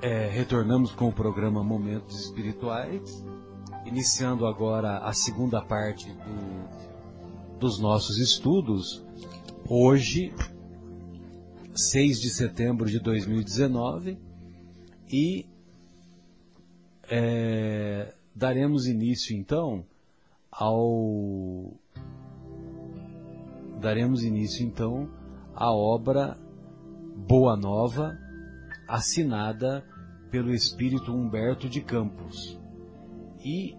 [0.00, 3.24] é, retornamos com o programa Momentos Espirituais,
[3.84, 9.04] iniciando agora a segunda parte do, dos nossos estudos.
[9.68, 10.32] Hoje,
[11.74, 14.18] 6 de setembro de 2019,
[15.10, 15.46] e
[17.10, 19.84] é, daremos início então
[20.50, 21.72] ao
[23.80, 25.08] daremos início então
[25.54, 26.38] à obra
[27.16, 28.27] Boa Nova,
[28.88, 29.84] assinada
[30.30, 32.58] pelo espírito Humberto de Campos.
[33.44, 33.76] E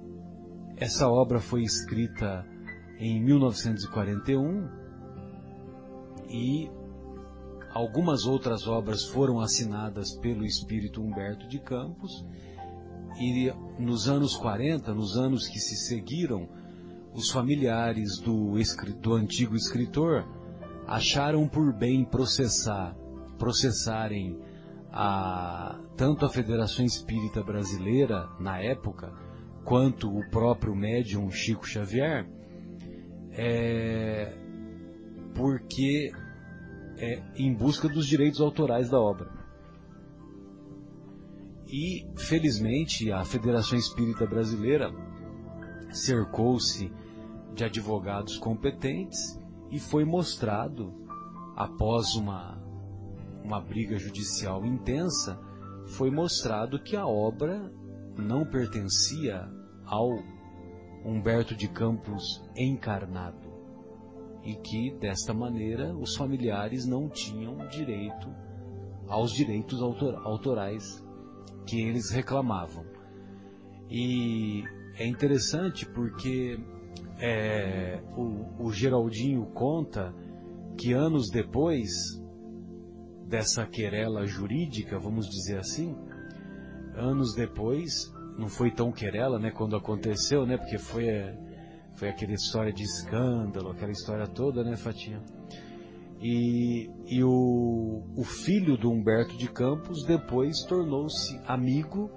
[0.78, 2.46] essa obra foi escrita
[3.00, 4.70] em 1941
[6.30, 6.70] e
[7.72, 12.26] algumas outras obras foram assinadas pelo espírito Humberto de Campos
[13.20, 16.48] e nos anos 40, nos anos que se seguiram,
[17.14, 18.54] os familiares do,
[19.02, 20.26] do antigo escritor
[20.88, 22.96] acharam por bem processar,
[23.38, 24.40] processarem
[24.92, 29.14] a, tanto a Federação Espírita Brasileira na época,
[29.64, 32.28] quanto o próprio médium Chico Xavier,
[33.32, 34.34] é,
[35.36, 36.12] porque
[36.98, 39.32] é, em busca dos direitos autorais da obra.
[41.68, 44.92] E, felizmente, a Federação Espírita Brasileira
[45.92, 46.92] cercou-se
[47.54, 50.94] de advogados competentes e foi mostrado,
[51.56, 52.59] após uma,
[53.50, 55.36] uma briga judicial intensa,
[55.88, 57.74] foi mostrado que a obra
[58.16, 59.50] não pertencia
[59.88, 60.08] ao
[61.04, 62.24] Humberto de Campos
[62.56, 63.50] encarnado
[64.44, 68.30] e que, desta maneira, os familiares não tinham direito
[69.08, 71.04] aos direitos autor autorais
[71.66, 72.86] que eles reclamavam.
[73.90, 74.64] E
[74.96, 76.60] é interessante porque
[77.18, 80.14] é, o, o Geraldinho conta
[80.78, 82.19] que anos depois
[83.30, 85.96] dessa querela jurídica, vamos dizer assim,
[86.96, 91.06] anos depois, não foi tão querela, né, quando aconteceu, né, porque foi,
[91.96, 95.22] foi aquela história de escândalo, aquela história toda, né, Fatinha?
[96.22, 102.12] E, e o, o filho do Humberto de Campos depois tornou-se amigo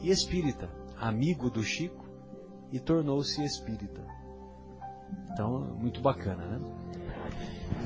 [0.00, 0.70] e espírita.
[0.96, 2.08] Amigo do Chico
[2.72, 4.02] e tornou-se espírita.
[5.30, 6.83] Então, muito bacana, né?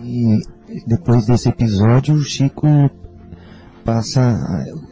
[0.03, 0.39] E
[0.87, 2.67] depois desse episódio, o Chico
[3.85, 4.21] passa,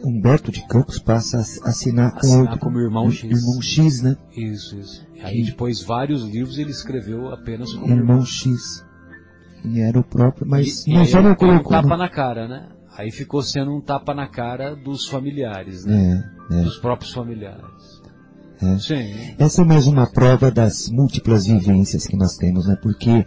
[0.03, 3.23] Humberto de Campos passa a assinar com Assinar outro, como irmão X.
[3.23, 4.15] irmão X, né?
[4.35, 5.05] Isso, isso.
[5.23, 8.83] Aí depois vários livros ele escreveu apenas como Irmão X.
[9.65, 11.71] E era o próprio, mas E, e não aí só não ele deu um colocou.
[11.71, 12.69] tapa na cara, né?
[12.97, 16.23] Aí ficou sendo um tapa na cara dos familiares, né?
[16.51, 18.01] É, é, Dos próprios familiares.
[18.61, 18.79] é.
[18.79, 19.35] Sim.
[19.37, 22.75] Essa é mais uma prova das múltiplas vivências que nós temos, né?
[22.81, 23.25] Porque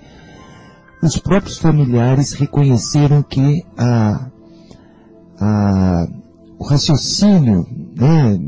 [1.03, 4.31] os próprios familiares reconheceram que a,
[5.41, 6.07] a,
[6.59, 7.67] o raciocínio
[7.97, 8.39] né,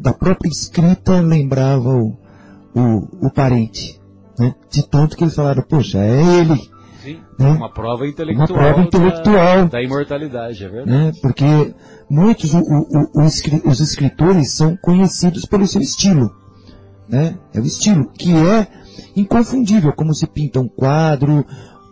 [0.00, 2.16] da própria escrita lembrava o,
[2.74, 4.00] o, o parente.
[4.38, 4.54] Né?
[4.70, 6.56] De tanto que eles falaram, poxa, é ele.
[7.02, 7.20] Sim.
[7.38, 7.50] Né?
[7.50, 8.48] Uma prova intelectual.
[8.48, 9.56] prova intelectual.
[9.58, 10.90] Da, da imortalidade, é verdade.
[10.90, 11.12] Né?
[11.22, 11.74] Porque
[12.10, 12.60] muitos o,
[13.14, 16.34] os escritores são conhecidos pelo seu estilo.
[17.08, 17.38] Né?
[17.54, 18.66] É o estilo, que é
[19.14, 21.44] inconfundível, como se pinta um quadro.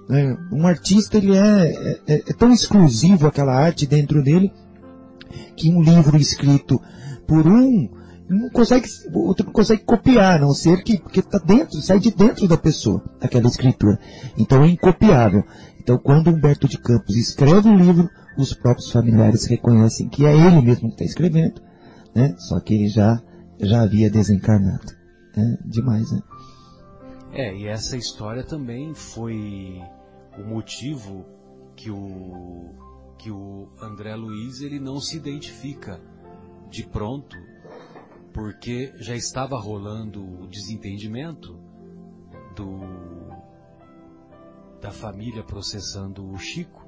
[0.09, 0.37] Né?
[0.53, 4.53] Um artista ele é, é, é tão exclusivo aquela arte dentro dele
[5.57, 6.81] que um livro escrito
[7.27, 7.89] por um
[8.29, 11.99] não consegue, o outro não consegue copiar, a não ser que, porque está dentro, sai
[11.99, 13.99] de dentro da pessoa, aquela escritura.
[14.39, 15.45] Então é incopiável.
[15.79, 20.61] Então quando Humberto de Campos escreve um livro, os próprios familiares reconhecem que é ele
[20.63, 21.61] mesmo que está escrevendo,
[22.15, 22.35] né?
[22.39, 23.23] Só que ele já,
[23.61, 24.93] já havia desencarnado.
[25.37, 26.23] É demais, né?
[27.33, 29.83] É, e essa história também foi
[30.39, 31.25] o motivo
[31.77, 32.75] que o,
[33.19, 36.01] que o André Luiz ele não se identifica
[36.71, 37.37] de pronto,
[38.33, 41.59] porque já estava rolando o desentendimento
[42.57, 42.81] do,
[44.81, 46.85] da família processando o Chico,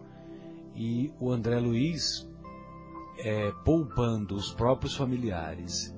[0.75, 2.29] e o André Luiz,
[3.19, 5.97] é, poupando os próprios familiares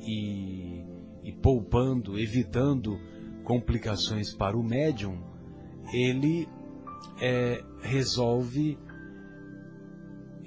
[0.00, 0.84] e,
[1.24, 3.00] e poupando, evitando
[3.42, 5.18] complicações para o médium,
[5.92, 6.48] ele
[7.20, 8.78] é, resolve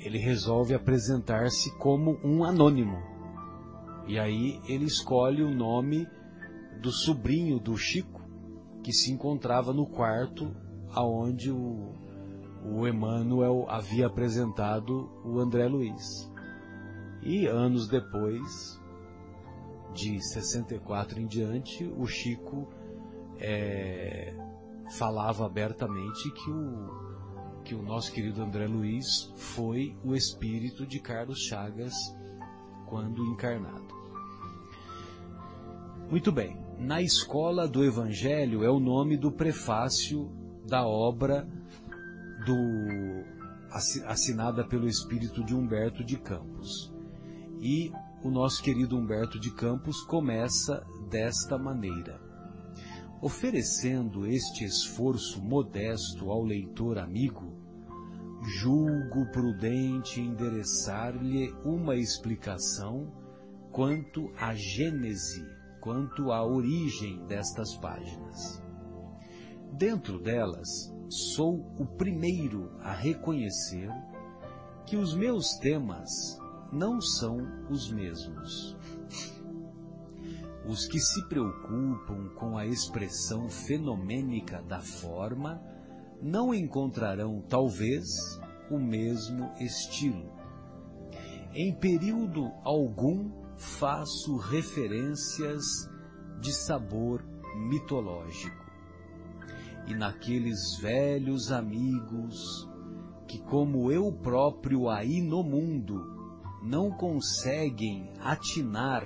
[0.05, 2.95] ele resolve apresentar-se como um anônimo.
[4.07, 6.07] E aí ele escolhe o nome
[6.79, 8.21] do sobrinho do Chico,
[8.83, 10.55] que se encontrava no quarto
[10.91, 11.91] aonde o,
[12.63, 16.31] o Emmanuel havia apresentado o André Luiz.
[17.23, 18.79] E anos depois,
[19.91, 22.69] de 64 em diante, o Chico
[23.39, 24.35] é,
[24.97, 31.39] falava abertamente que o, que o nosso querido André Luiz foi o espírito de Carlos
[31.39, 31.93] Chagas
[32.85, 33.93] quando encarnado.
[36.09, 40.31] Muito bem, na Escola do Evangelho é o nome do prefácio
[40.67, 41.47] da obra
[42.45, 43.23] do,
[44.05, 46.93] assinada pelo espírito de Humberto de Campos.
[47.59, 47.91] E
[48.23, 52.24] o nosso querido Humberto de Campos começa desta maneira.
[53.21, 57.53] Oferecendo este esforço modesto ao leitor amigo,
[58.61, 63.11] julgo prudente endereçar-lhe uma explicação
[63.71, 65.43] quanto à gênese,
[65.81, 68.61] quanto à origem destas páginas.
[69.71, 73.89] Dentro delas, sou o primeiro a reconhecer
[74.85, 76.37] que os meus temas
[76.71, 77.37] não são
[77.69, 78.77] os mesmos.
[80.67, 85.61] Os que se preocupam com a expressão fenomênica da forma
[86.21, 88.05] não encontrarão, talvez,
[88.71, 90.33] o mesmo estilo.
[91.53, 95.63] Em período algum faço referências
[96.41, 97.23] de sabor
[97.69, 98.65] mitológico.
[99.87, 102.67] E naqueles velhos amigos
[103.27, 105.95] que, como eu próprio aí no mundo,
[106.63, 109.05] não conseguem atinar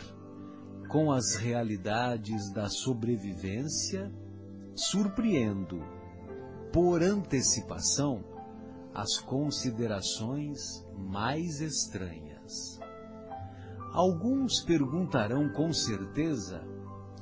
[0.89, 4.11] com as realidades da sobrevivência,
[4.75, 5.79] surpreendo,
[6.73, 8.23] por antecipação,
[8.93, 10.59] as considerações
[10.97, 12.79] mais estranhas.
[13.93, 16.67] Alguns perguntarão com certeza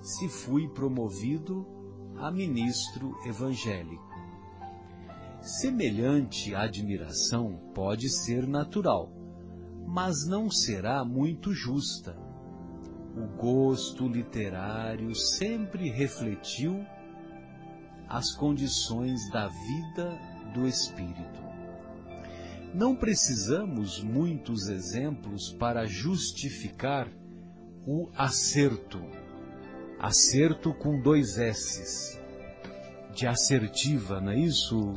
[0.01, 1.67] se fui promovido
[2.17, 4.07] a ministro evangélico.
[5.41, 9.11] Semelhante admiração pode ser natural,
[9.85, 12.26] mas não será muito justa.
[13.17, 16.85] O gosto literário sempre refletiu
[18.07, 20.19] as condições da vida
[20.53, 21.41] do espírito.
[22.75, 27.07] Não precisamos muitos exemplos para justificar
[27.87, 29.01] o acerto.
[29.99, 32.21] Acerto com dois S's.
[33.15, 34.93] De assertiva, não é isso?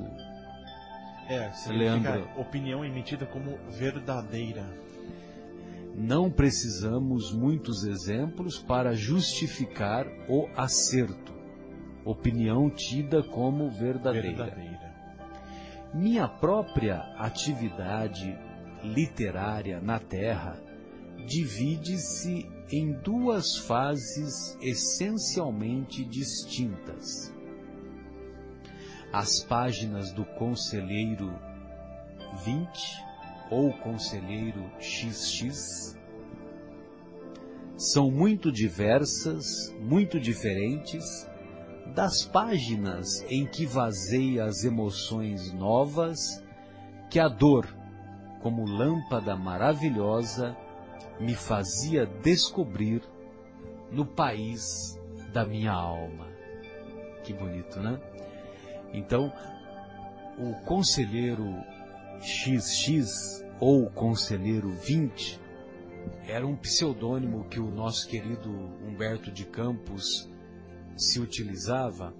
[1.26, 2.28] É, Leandro.
[2.36, 4.66] opinião emitida como verdadeira.
[6.02, 11.34] Não precisamos muitos exemplos para justificar o acerto.
[12.06, 14.28] Opinião tida como verdadeira.
[14.28, 14.94] verdadeira.
[15.92, 18.34] Minha própria atividade
[18.82, 20.58] literária na Terra
[21.26, 27.30] divide-se em duas fases essencialmente distintas.
[29.12, 31.30] As páginas do Conselheiro
[32.42, 33.09] 20
[33.50, 35.98] ou Conselheiro XX
[37.76, 41.28] são muito diversas, muito diferentes
[41.94, 46.18] das páginas em que vazei as emoções novas
[47.10, 47.66] que a dor,
[48.42, 50.56] como lâmpada maravilhosa,
[51.18, 53.02] me fazia descobrir
[53.90, 54.98] no país
[55.32, 56.28] da minha alma.
[57.24, 57.98] Que bonito, né?
[58.92, 59.32] Então,
[60.38, 61.46] o conselheiro
[62.20, 65.40] XX ou conselheiro 20
[66.26, 70.28] era um pseudônimo que o nosso querido Humberto de Campos
[70.96, 72.14] se utilizava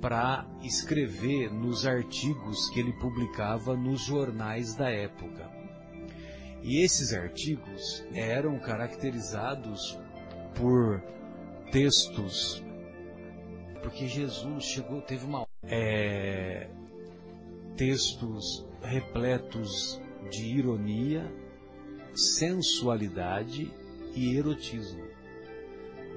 [0.00, 5.50] para escrever nos artigos que ele publicava nos jornais da época.
[6.62, 9.98] E esses artigos eram caracterizados
[10.54, 11.02] por
[11.70, 12.62] textos,
[13.82, 16.68] porque Jesus chegou, teve uma é,
[17.76, 21.30] textos repletos de ironia,
[22.14, 23.72] sensualidade
[24.14, 25.08] e erotismo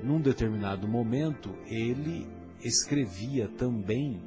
[0.04, 2.28] num determinado momento, ele
[2.64, 4.22] escrevia também,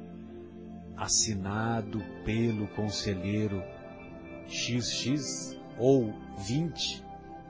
[0.95, 3.61] assinado pelo conselheiro
[4.47, 6.13] XX ou
[6.47, 7.03] 20,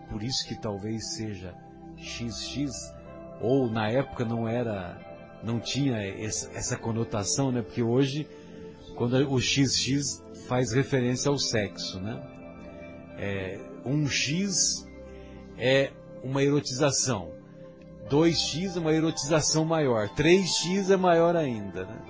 [0.09, 1.53] por isso que talvez seja
[1.97, 2.71] XX,
[3.39, 4.99] ou na época não era,
[5.43, 7.61] não tinha essa, conotação, né?
[7.61, 8.27] Porque hoje,
[8.95, 12.21] quando o XX faz referência ao sexo, né?
[13.17, 14.87] É, um X
[15.57, 15.91] é
[16.23, 17.33] uma erotização.
[18.09, 22.01] 2x é uma erotização maior, 3x é maior ainda, né?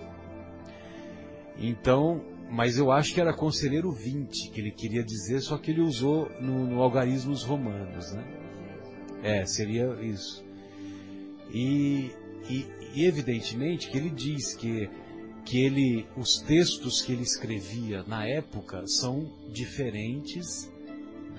[1.58, 5.82] Então, mas eu acho que era conselheiro 20 que ele queria dizer, só que ele
[5.82, 8.24] usou no, no algarismos romanos, né?
[9.24, 10.46] É, seria isso.
[11.52, 12.12] E,
[12.50, 14.90] e, e, evidentemente que ele diz que,
[15.46, 20.72] que ele, os textos que ele escrevia na época são diferentes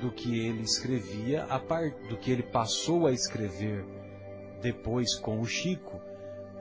[0.00, 3.84] do que ele escrevia, a par, do que ele passou a escrever
[4.62, 6.00] depois com o Chico,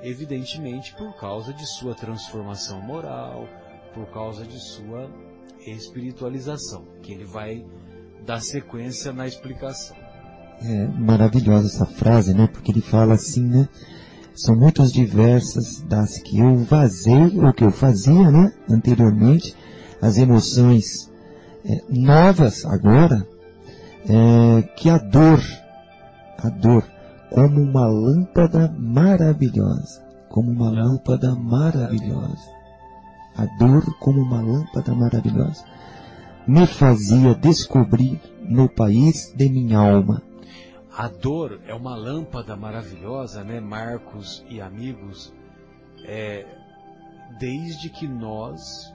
[0.01, 3.47] evidentemente por causa de sua transformação moral,
[3.93, 5.09] por causa de sua
[5.65, 7.65] espiritualização, que ele vai
[8.25, 9.95] dar sequência na explicação.
[10.61, 12.47] É maravilhosa essa frase, né?
[12.47, 13.69] Porque ele fala assim, né?
[14.35, 18.51] São muitas diversas das que eu vazei, ou que eu fazia, né?
[18.69, 19.55] Anteriormente,
[20.01, 21.09] as emoções
[21.63, 23.25] é, novas agora,
[24.07, 25.41] é, que a dor,
[26.37, 26.83] a dor,
[27.29, 32.49] como uma lâmpada maravilhosa, como uma lâmpada maravilhosa,
[33.37, 35.63] a dor como uma lâmpada maravilhosa,
[36.45, 40.21] me fazia descobrir no país de minha alma.
[40.97, 45.33] A dor é uma lâmpada maravilhosa, né, Marcos e amigos,
[46.05, 46.45] é,
[47.37, 48.93] desde que nós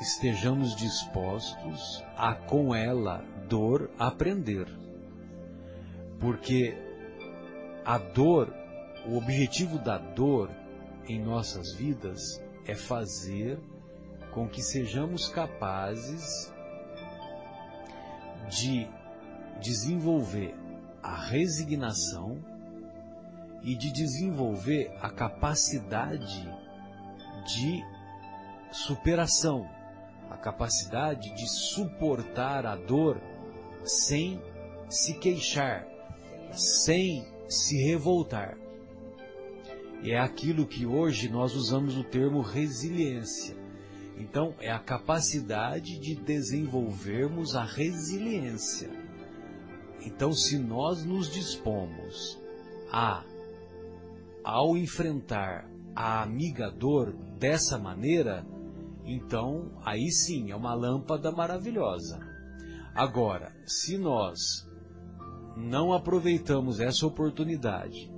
[0.00, 4.66] estejamos dispostos a com ela, dor, aprender.
[6.18, 6.74] Porque
[7.84, 8.50] a dor,
[9.06, 10.50] o objetivo da dor
[11.06, 13.58] em nossas vidas é fazer
[14.32, 16.50] com que sejamos capazes
[18.48, 18.88] de
[19.60, 20.54] desenvolver
[21.02, 22.38] a resignação
[23.62, 26.48] e de desenvolver a capacidade
[27.46, 27.84] de
[28.72, 29.68] superação,
[30.30, 33.20] a capacidade de suportar a dor
[33.84, 34.40] sem
[34.88, 35.86] se queixar,
[36.52, 38.56] sem se revoltar.
[40.02, 43.56] É aquilo que hoje nós usamos o termo resiliência.
[44.16, 48.90] Então, é a capacidade de desenvolvermos a resiliência.
[50.04, 52.40] Então, se nós nos dispomos
[52.90, 53.24] a,
[54.44, 58.46] ao enfrentar a amiga dor dessa maneira,
[59.04, 62.20] então aí sim é uma lâmpada maravilhosa.
[62.94, 64.68] Agora, se nós
[65.56, 68.10] não aproveitamos essa oportunidade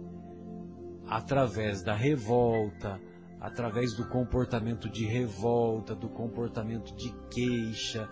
[1.07, 3.01] através da revolta,
[3.41, 8.09] através do comportamento de revolta, do comportamento de queixa,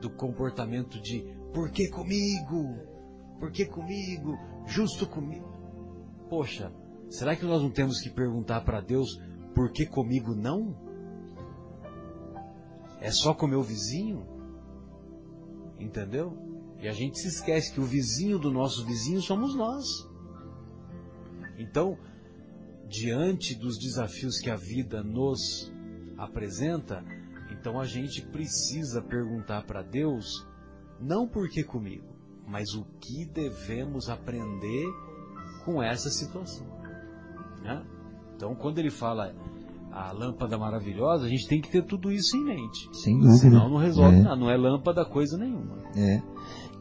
[0.00, 2.97] do comportamento de por que comigo?
[3.38, 4.36] Por que comigo?
[4.66, 5.48] Justo comigo?
[6.28, 6.72] Poxa,
[7.08, 9.08] será que nós não temos que perguntar para Deus
[9.54, 10.76] por que comigo não?
[13.00, 14.26] É só com meu vizinho?
[15.78, 16.36] Entendeu?
[16.80, 19.84] E a gente se esquece que o vizinho do nosso vizinho somos nós.
[21.56, 21.98] Então,
[22.88, 25.72] diante dos desafios que a vida nos
[26.16, 27.04] apresenta,
[27.50, 30.46] então a gente precisa perguntar para Deus,
[31.00, 32.17] não por que comigo,
[32.48, 34.86] mas o que devemos aprender
[35.64, 36.66] com essa situação.
[37.62, 37.82] Né?
[38.34, 39.34] Então, quando ele fala
[39.92, 42.88] a lâmpada maravilhosa, a gente tem que ter tudo isso em mente.
[42.92, 43.36] Sem dúvida.
[43.36, 44.22] Senão não resolve é.
[44.22, 45.76] nada, não é lâmpada coisa nenhuma.
[45.94, 46.22] É.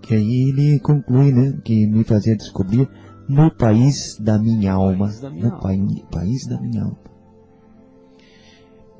[0.02, 2.90] Que aí ele conclui, né, que me fazia descobrir
[3.28, 5.12] no país da minha alma.
[5.22, 5.64] Da minha no alma.
[5.64, 6.98] País, país da minha alma.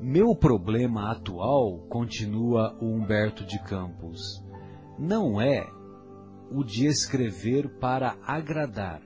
[0.00, 4.44] Meu problema atual, continua o Humberto de Campos,
[4.98, 5.66] não é
[6.50, 9.02] o de escrever para agradar,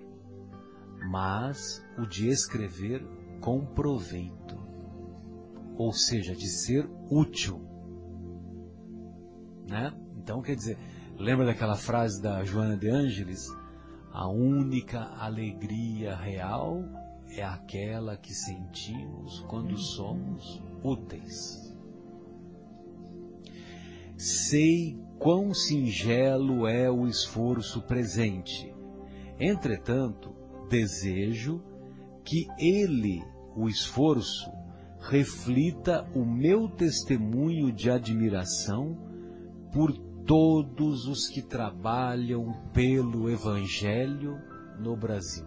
[1.11, 3.05] mas o de escrever
[3.41, 4.57] com proveito,
[5.77, 7.61] ou seja, de ser útil.
[9.69, 9.93] Né?
[10.17, 10.79] Então, quer dizer,
[11.19, 13.47] lembra daquela frase da Joana de Ângeles?
[14.13, 16.85] A única alegria real
[17.31, 21.75] é aquela que sentimos quando somos úteis.
[24.17, 28.75] Sei quão singelo é o esforço presente.
[29.39, 30.35] Entretanto,
[30.69, 31.63] desejo
[32.25, 33.23] que ele,
[33.55, 34.51] o esforço,
[34.99, 38.99] reflita o meu testemunho de admiração
[39.73, 39.93] por
[40.27, 44.41] todos os que trabalham pelo Evangelho
[44.79, 45.47] no Brasil.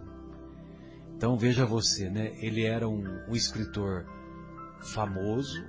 [1.14, 2.32] Então veja você, né?
[2.40, 4.06] Ele era um, um escritor
[4.80, 5.62] famoso,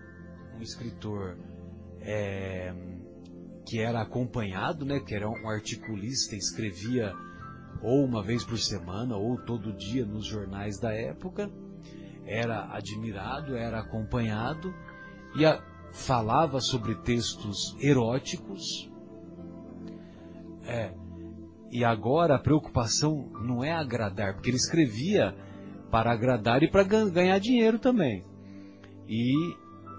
[0.57, 1.37] um escritor
[2.01, 2.73] é,
[3.67, 4.99] que era acompanhado, né?
[4.99, 7.13] Que era um articulista, escrevia
[7.81, 11.51] ou uma vez por semana ou todo dia nos jornais da época.
[12.25, 14.73] Era admirado, era acompanhado
[15.35, 18.89] e a, falava sobre textos eróticos,
[20.67, 20.93] é.
[21.71, 25.35] E agora a preocupação não é agradar, porque ele escrevia
[25.89, 28.23] para agradar e para ganhar dinheiro também.
[29.07, 29.33] E,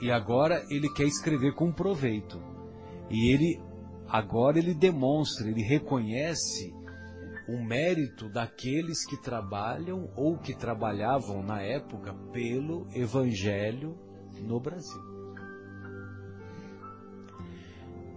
[0.03, 2.39] e agora ele quer escrever com proveito.
[3.11, 3.61] E ele
[4.09, 6.75] agora ele demonstra, ele reconhece
[7.49, 13.97] o mérito daqueles que trabalham ou que trabalhavam na época pelo evangelho
[14.43, 15.03] no Brasil.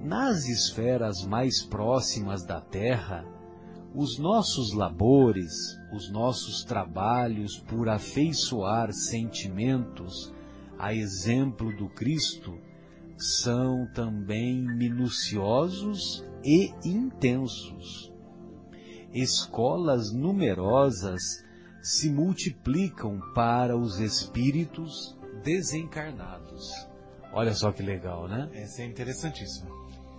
[0.03, 3.23] Nas esferas mais próximas da Terra,
[3.93, 5.51] os nossos labores,
[5.93, 10.33] os nossos trabalhos por afeiçoar sentimentos,
[10.77, 12.57] a exemplo do Cristo,
[13.21, 18.11] são também minuciosos e intensos.
[19.13, 21.21] escolas numerosas
[21.81, 26.71] se multiplicam para os espíritos desencarnados.
[27.33, 28.49] Olha só que legal, né?
[28.53, 29.69] Essa é interessantíssimo.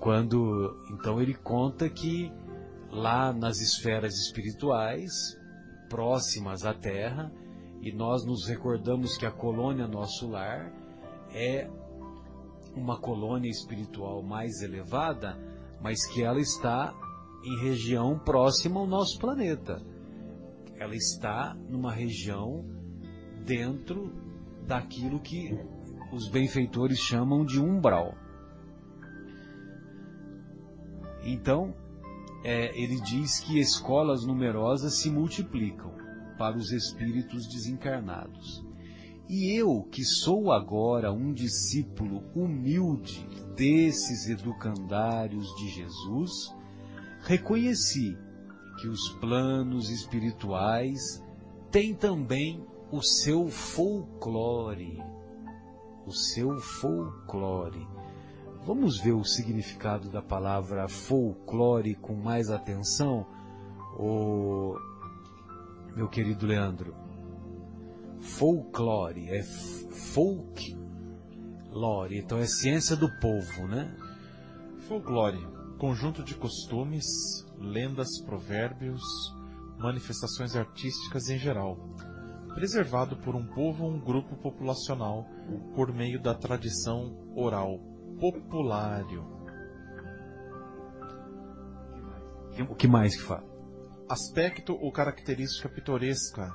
[0.01, 2.31] Quando então ele conta que
[2.91, 5.39] lá nas esferas espirituais
[5.89, 7.33] próximas à Terra,
[7.83, 10.73] e nós nos recordamos que a colônia nosso lar
[11.35, 11.69] é
[12.75, 15.39] uma colônia espiritual mais elevada,
[15.81, 16.95] mas que ela está
[17.45, 19.83] em região próxima ao nosso planeta.
[20.77, 22.65] Ela está numa região
[23.45, 24.13] dentro
[24.67, 25.51] daquilo que
[26.13, 28.15] os benfeitores chamam de umbral.
[31.25, 31.75] Então,
[32.45, 35.93] é, ele diz que escolas numerosas se multiplicam
[36.37, 38.65] para os espíritos desencarnados.
[39.35, 46.55] E eu, que sou agora um discípulo humilde desses educandários de Jesus,
[47.23, 48.15] reconheci
[48.79, 51.25] que os planos espirituais
[51.71, 55.03] têm também o seu folclore.
[56.07, 57.89] O seu folclore.
[58.67, 63.27] Vamos ver o significado da palavra folclore com mais atenção,
[63.99, 64.77] o
[65.97, 67.02] meu querido Leandro.
[68.23, 70.77] Folclore é folk
[71.71, 73.93] lore, então é ciência do povo, né?
[74.87, 75.45] Folclore,
[75.79, 77.05] conjunto de costumes,
[77.59, 79.03] lendas, provérbios,
[79.79, 81.77] manifestações artísticas em geral,
[82.55, 85.27] preservado por um povo ou um grupo populacional
[85.75, 87.81] por meio da tradição oral
[88.21, 89.27] populário.
[92.69, 93.51] O que mais que fala?
[94.09, 96.55] Aspecto ou característica pitoresca,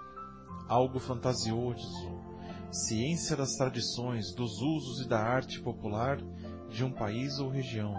[0.68, 2.12] algo fantasioso,
[2.72, 6.20] ciência das tradições, dos usos e da arte popular
[6.70, 7.94] de um país ou região,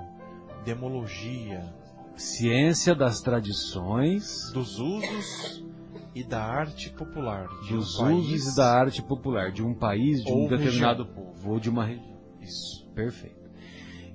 [0.65, 1.75] demologia,
[2.17, 5.65] ciência das tradições, dos usos
[6.15, 10.23] e da arte popular, de dos um usos e da arte popular de um país,
[10.23, 11.25] de um determinado região.
[11.25, 12.19] povo ou de uma região.
[12.41, 13.39] Isso, perfeito.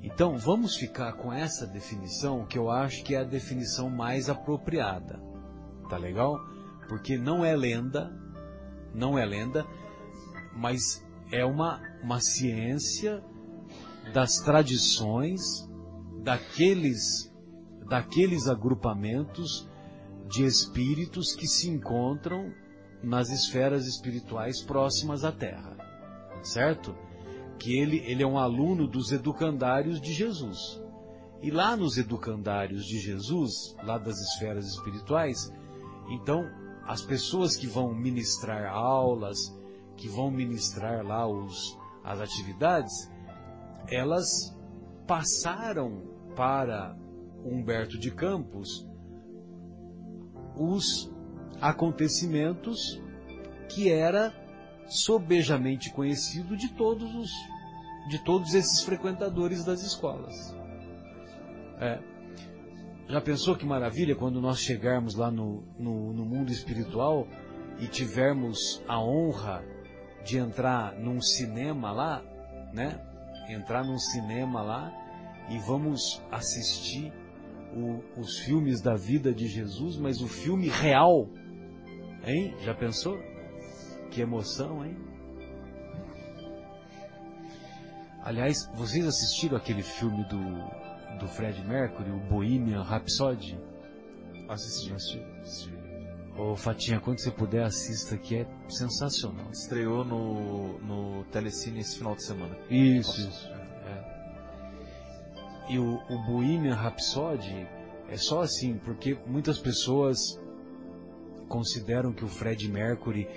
[0.04, 5.21] Então, vamos ficar com essa definição, que eu acho que é a definição mais apropriada.
[5.89, 6.38] Tá legal?
[6.89, 8.12] Porque não é lenda,
[8.93, 9.65] não é lenda,
[10.56, 13.23] mas é uma, uma ciência
[14.13, 15.41] das tradições
[16.21, 17.34] daqueles,
[17.88, 19.67] daqueles agrupamentos
[20.27, 22.51] de espíritos que se encontram
[23.01, 25.75] nas esferas espirituais próximas à Terra.
[26.43, 26.95] Certo?
[27.63, 30.82] que ele, ele é um aluno dos educandários de Jesus.
[31.41, 35.49] E lá nos educandários de Jesus, lá das esferas espirituais,
[36.10, 36.43] então
[36.86, 39.38] as pessoas que vão ministrar aulas,
[39.96, 43.10] que vão ministrar lá os, as atividades,
[43.88, 44.56] elas
[45.08, 46.02] passaram
[46.36, 46.98] para
[47.43, 48.88] Humberto de Campos
[50.56, 51.12] os
[51.62, 53.02] acontecimentos
[53.69, 54.34] que era
[54.88, 57.32] sobejamente conhecido de todos os
[58.10, 60.54] de todos esses frequentadores das escolas.
[61.80, 62.12] É.
[63.13, 67.28] Já pensou que maravilha quando nós chegarmos lá no, no, no mundo espiritual
[67.80, 69.63] e tivermos a honra
[70.26, 72.23] de entrar num cinema lá,
[72.73, 72.99] né?
[73.47, 74.91] Entrar num cinema lá
[75.47, 77.13] e vamos assistir
[77.76, 81.30] o, os filmes da vida de Jesus, mas o filme real,
[82.26, 82.56] hein?
[82.62, 83.15] Já pensou?
[84.10, 84.97] Que emoção, hein?
[88.23, 90.39] Aliás, vocês assistiram aquele filme do,
[91.19, 93.58] do Fred Mercury, o Bohemian Rhapsody?
[94.47, 94.93] Assisti.
[94.93, 95.73] Assisti.
[96.38, 99.52] Ô Fatinha, quando você puder, assista que é sensacional.
[99.52, 102.58] Estreou no, no Telecine esse final de semana.
[102.69, 103.47] Isso, isso.
[103.47, 104.04] É.
[105.69, 107.67] E o, o Bohemian Rhapsody
[108.10, 110.17] é só assim, porque muitas pessoas
[111.47, 113.28] consideram que o Fred Mercury,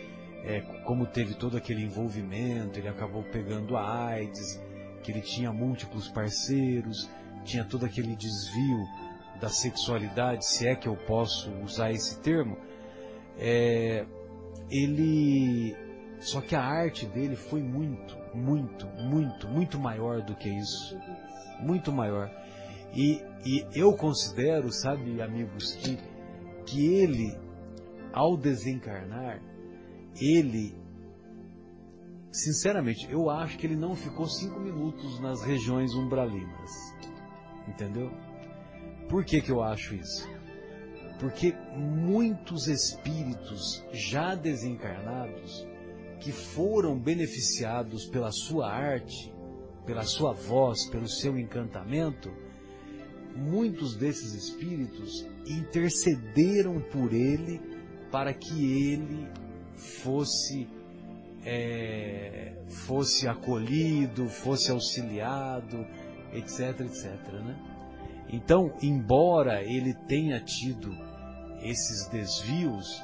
[0.42, 4.58] é, como teve todo aquele envolvimento, ele acabou pegando a AIDS,
[5.02, 7.10] que ele tinha múltiplos parceiros,
[7.46, 8.86] tinha todo aquele desvio
[9.40, 12.56] da sexualidade, se é que eu posso usar esse termo,
[13.38, 14.04] é,
[14.70, 15.76] ele.
[16.20, 20.98] Só que a arte dele foi muito, muito, muito, muito maior do que isso.
[21.60, 22.30] Muito maior.
[22.94, 25.98] E, e eu considero, sabe, amigos, que,
[26.64, 27.38] que ele,
[28.12, 29.42] ao desencarnar,
[30.18, 30.74] ele
[32.36, 36.70] sinceramente, eu acho que ele não ficou cinco minutos nas regiões umbralinas.
[37.68, 38.10] Entendeu?
[39.08, 40.28] Por que, que eu acho isso?
[41.18, 45.66] Porque muitos espíritos já desencarnados,
[46.20, 49.32] que foram beneficiados pela sua arte,
[49.86, 52.30] pela sua voz, pelo seu encantamento,
[53.34, 57.60] muitos desses espíritos intercederam por ele
[58.10, 59.28] para que ele
[59.74, 60.68] fosse
[61.44, 65.86] é, fosse acolhido, fosse auxiliado,
[66.36, 67.56] etc, etc, né?
[68.28, 70.90] Então, embora ele tenha tido
[71.60, 73.02] esses desvios,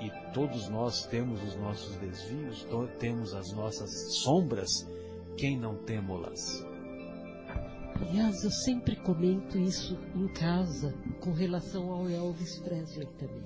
[0.00, 2.66] e todos nós temos os nossos desvios,
[2.98, 3.90] temos as nossas
[4.22, 4.68] sombras,
[5.36, 6.64] quem não temo-las?
[8.00, 13.44] Aliás, eu sempre comento isso em casa com relação ao Elvis Presley também.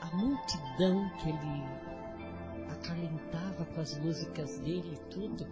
[0.00, 1.64] A multidão que ele
[2.68, 5.46] acalentava com as músicas dele e tudo,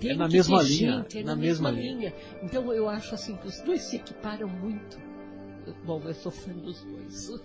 [0.00, 1.96] tem é na mesma linha, gente, é na, na mesma, mesma linha.
[1.98, 2.14] linha.
[2.42, 4.98] Então eu acho assim que os dois se equiparam muito.
[5.84, 7.40] Bom, eu sou fã dos dois.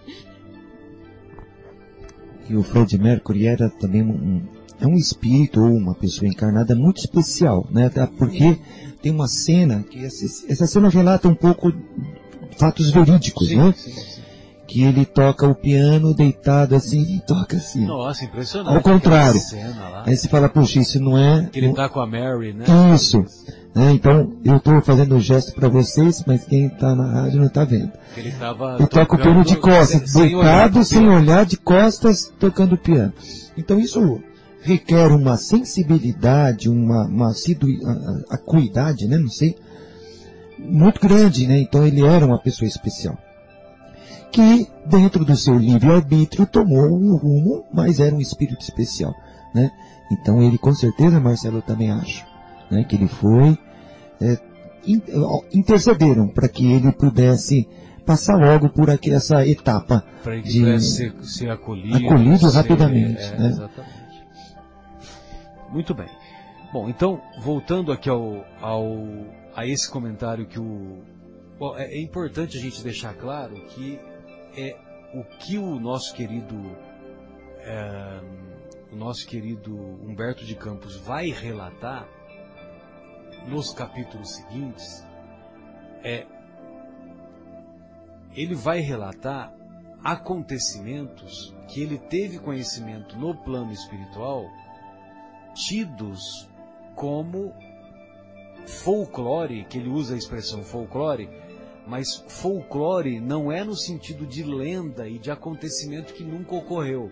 [2.49, 4.45] E o Fred Mercury era também um,
[4.79, 7.89] é um espírito ou uma pessoa encarnada muito especial, né?
[8.17, 8.57] Porque
[9.01, 11.71] tem uma cena que essa, essa cena relata um pouco
[12.57, 13.73] fatos verídicos, Sim, né?
[13.75, 14.12] sim, sim.
[14.65, 17.85] Que ele toca o piano deitado assim e toca assim.
[17.85, 18.75] Nossa, impressionante.
[18.75, 19.39] Ao contrário.
[20.05, 21.49] Aí você fala, puxa, isso não é.
[21.51, 22.63] Que ele tá com a Mary, né?
[22.95, 23.25] Isso.
[23.75, 23.91] né?
[23.91, 27.65] Então, eu estou fazendo o gesto para vocês, mas quem está na rádio não está
[27.65, 27.91] vendo.
[28.15, 31.57] Ele tava Eu toco o piano de costas, sem- sem olhar deitado, sem olhar, de
[31.57, 33.11] costas, tocando piano.
[33.57, 34.21] Então isso
[34.61, 37.67] requer uma sensibilidade, uma, uma assidu-
[38.29, 39.55] acuidade, né, não sei,
[40.57, 41.59] muito grande, né?
[41.59, 43.17] Então ele era uma pessoa especial.
[44.33, 49.13] Que, dentro do seu livre-arbítrio, tomou um rumo, mas era um espírito especial,
[49.53, 49.69] né?
[50.11, 52.25] Então ele, com certeza, Marcelo, eu também acho,
[52.71, 53.57] né, que ele foi,
[54.19, 54.37] é,
[55.53, 57.67] intercederam para que ele pudesse
[58.05, 61.95] passar logo por aqui, essa etapa Para ele de- pudesse ser, ser acolhido.
[62.05, 63.47] Acolhido ser- rapidamente, é, né?
[63.49, 64.03] Exatamente.
[65.71, 66.07] Muito bem.
[66.73, 68.83] Bom, então, voltando aqui ao, ao,
[69.55, 71.03] a esse comentário que o.
[71.59, 73.99] Bom, é, é importante a gente deixar claro que
[74.55, 74.77] é
[75.13, 76.55] o que o nosso querido.
[77.59, 78.21] é,
[78.91, 82.07] o nosso querido Humberto de Campos vai relatar
[83.47, 85.03] nos capítulos seguintes
[86.03, 86.27] é
[88.35, 89.53] ele vai relatar
[90.03, 94.45] acontecimentos que ele teve conhecimento no plano espiritual,
[95.53, 96.49] tidos
[96.95, 97.53] como
[98.65, 101.29] folclore, que ele usa a expressão folclore,
[101.87, 107.11] mas folclore não é no sentido de lenda e de acontecimento que nunca ocorreu.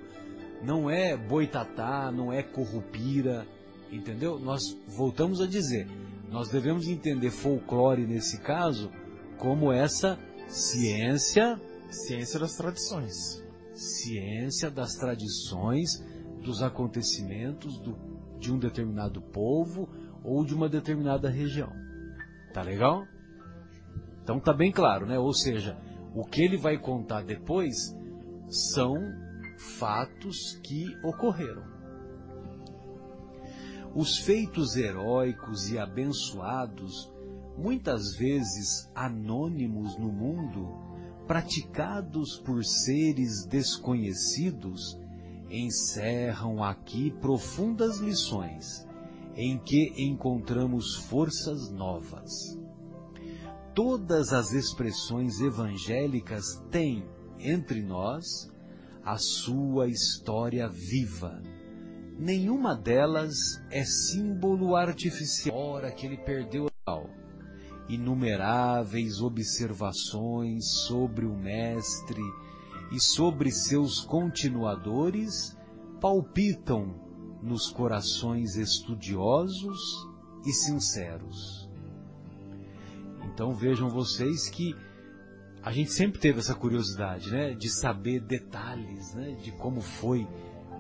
[0.64, 3.48] Não é boitatá, não é corrupira,
[3.92, 4.40] entendeu?
[4.40, 5.88] Nós voltamos a dizer,
[6.30, 8.92] nós devemos entender folclore nesse caso
[9.38, 11.60] como essa ciência
[11.92, 13.44] Ciência das tradições.
[13.74, 16.02] ciência das tradições,
[16.42, 17.98] dos acontecimentos do,
[18.40, 19.90] de um determinado povo
[20.24, 21.70] ou de uma determinada região.
[22.54, 23.06] Tá legal?
[24.24, 25.18] Então tá bem claro, né?
[25.18, 25.78] Ou seja,
[26.14, 27.96] o que ele vai contar depois
[28.50, 28.96] são
[29.80, 31.64] fatos que ocorreram.
[33.94, 37.12] Os feitos heróicos e abençoados,
[37.58, 40.70] muitas vezes anônimos no mundo,
[41.28, 44.98] praticados por seres desconhecidos,
[45.50, 48.88] encerram aqui profundas lições,
[49.36, 52.61] em que encontramos forças novas.
[53.74, 57.06] Todas as expressões evangélicas têm,
[57.40, 58.52] entre nós,
[59.04, 61.42] a sua história viva.
[62.18, 63.34] Nenhuma delas
[63.72, 66.70] é símbolo artificial, ora que ele perdeu
[67.88, 72.22] inumeráveis observações sobre o Mestre
[72.92, 75.58] e sobre seus continuadores
[76.00, 76.96] palpitam
[77.42, 79.80] nos corações estudiosos
[80.46, 81.61] e sinceros.
[83.34, 84.76] Então vejam vocês que
[85.64, 90.28] a gente sempre teve essa curiosidade, né, de saber detalhes, né, de como foi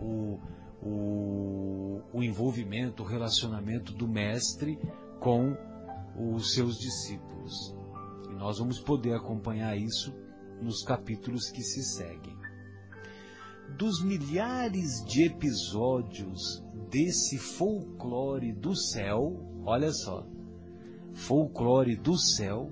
[0.01, 0.39] o,
[0.81, 4.79] o, o envolvimento, o relacionamento do mestre
[5.19, 5.55] com
[6.17, 7.75] os seus discípulos.
[8.29, 10.13] E nós vamos poder acompanhar isso
[10.59, 12.35] nos capítulos que se seguem.
[13.77, 20.25] Dos milhares de episódios desse folclore do céu, olha só,
[21.13, 22.69] folclore do céu,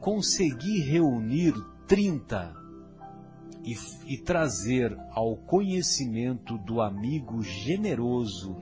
[0.00, 1.54] consegui reunir
[1.86, 2.54] 30
[3.64, 3.74] e,
[4.14, 8.56] e trazer ao conhecimento do amigo generoso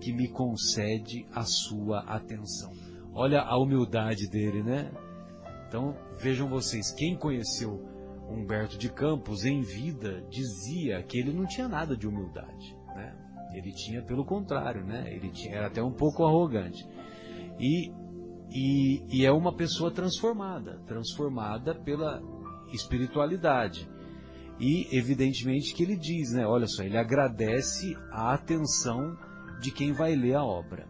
[0.00, 2.72] que me concede a sua atenção.
[3.12, 4.90] Olha a humildade dele, né?
[5.68, 7.94] Então, vejam vocês, quem conheceu
[8.28, 13.14] Humberto de Campos em vida dizia que ele não tinha nada de humildade, né?
[13.52, 15.12] Ele tinha pelo contrário, né?
[15.12, 16.86] Ele tinha, era até um pouco arrogante.
[17.58, 17.92] E,
[18.54, 22.22] E, e é uma pessoa transformada, transformada pela
[22.72, 23.90] espiritualidade.
[24.60, 26.46] E evidentemente que ele diz, né?
[26.46, 29.18] Olha só, ele agradece a atenção
[29.60, 30.86] de quem vai ler a obra.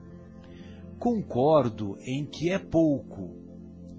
[0.99, 3.35] Concordo em que é pouco,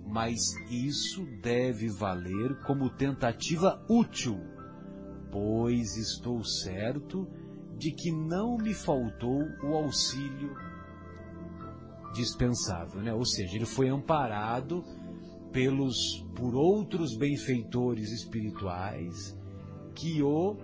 [0.05, 4.39] mas isso deve valer como tentativa útil,
[5.31, 7.27] pois estou certo
[7.77, 10.55] de que não me faltou o auxílio
[12.15, 13.13] dispensável, né?
[13.13, 14.83] Ou seja, ele foi amparado
[15.51, 15.95] pelos
[16.35, 19.37] por outros benfeitores espirituais
[19.93, 20.57] que o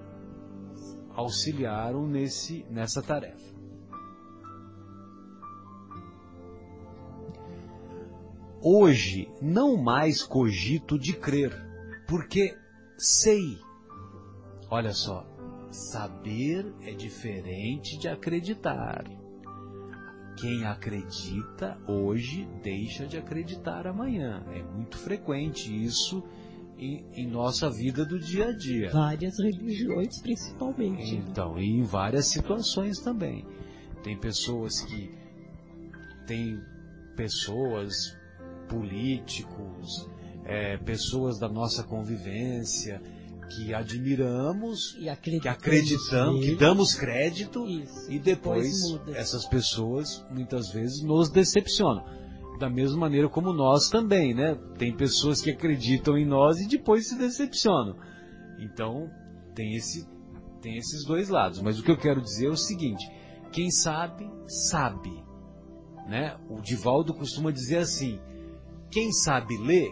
[1.15, 3.51] auxiliaram nesse nessa tarefa.
[8.63, 11.51] Hoje não mais cogito de crer,
[12.07, 12.55] porque
[12.97, 13.57] sei.
[14.69, 15.25] Olha só,
[15.71, 19.20] saber é diferente de acreditar.
[20.41, 24.43] Quem acredita hoje deixa de acreditar amanhã.
[24.51, 26.23] É muito frequente isso
[26.79, 28.89] em, em, nossa vida do dia a dia.
[28.89, 31.15] Várias religiões, principalmente.
[31.15, 33.45] Então, e em várias situações também.
[34.03, 35.11] Tem pessoas que.
[36.25, 36.59] Tem
[37.15, 37.93] pessoas,
[38.67, 40.09] políticos,
[40.43, 42.99] é, pessoas da nossa convivência
[43.55, 51.03] que admiramos, que acreditamos, que damos crédito Isso, e depois, depois essas pessoas muitas vezes
[51.03, 52.03] nos decepcionam.
[52.59, 54.55] Da mesma maneira como nós também, né?
[54.77, 57.95] Tem pessoas que acreditam em nós e depois se decepcionam.
[58.59, 59.09] Então,
[59.55, 60.07] tem esse
[60.61, 63.03] tem esses dois lados, mas o que eu quero dizer é o seguinte:
[63.51, 65.11] quem sabe, sabe.
[66.07, 66.37] Né?
[66.47, 68.19] O Divaldo costuma dizer assim:
[68.91, 69.91] quem sabe ler,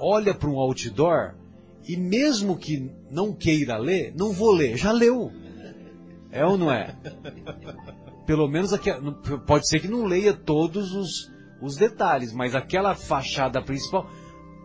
[0.00, 1.36] olha para um outdoor
[1.86, 5.30] e mesmo que não queira ler, não vou ler, já leu.
[6.30, 6.96] É ou não é?
[8.26, 8.90] Pelo menos aqui,
[9.46, 14.10] pode ser que não leia todos os, os detalhes, mas aquela fachada principal,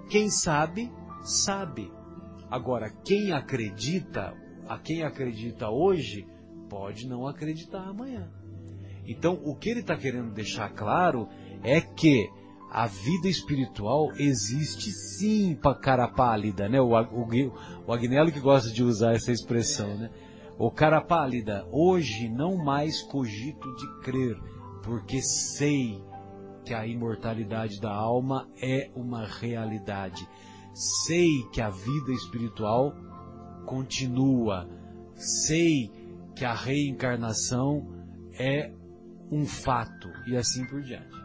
[0.10, 1.92] quem sabe, sabe.
[2.50, 4.34] Agora, quem acredita,
[4.68, 6.28] a quem acredita hoje,
[6.70, 8.30] pode não acreditar amanhã.
[9.06, 11.28] Então, o que ele está querendo deixar claro
[11.64, 12.30] é que
[12.72, 16.80] a vida espiritual existe sim para cara pálida, né?
[16.80, 17.28] O, o,
[17.86, 20.10] o Agnello que gosta de usar essa expressão, né?
[20.58, 24.38] O cara pálida, hoje não mais cogito de crer,
[24.84, 26.02] porque sei
[26.64, 30.26] que a imortalidade da alma é uma realidade.
[30.74, 32.94] Sei que a vida espiritual
[33.66, 34.70] continua.
[35.16, 35.92] Sei
[36.38, 37.86] que a reencarnação
[38.40, 38.72] é
[39.30, 41.21] um fato e assim por diante.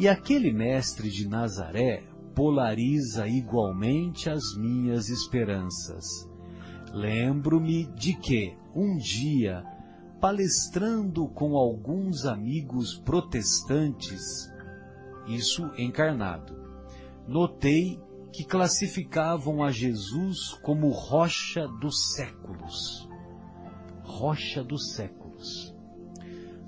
[0.00, 2.02] E aquele mestre de Nazaré
[2.34, 6.06] polariza igualmente as minhas esperanças.
[6.94, 9.62] Lembro-me de que, um dia,
[10.18, 14.50] palestrando com alguns amigos protestantes,
[15.28, 16.56] isso encarnado,
[17.28, 18.00] notei
[18.32, 23.06] que classificavam a Jesus como rocha dos séculos.
[24.02, 25.69] Rocha dos séculos.